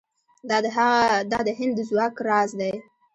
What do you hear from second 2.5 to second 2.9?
دی.